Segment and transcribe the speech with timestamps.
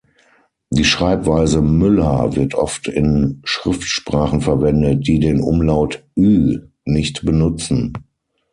[0.71, 7.93] Die Schreibweise Mueller wird oft in Schriftsprachen verwendet, die den Umlaut „ü“ nicht benutzen.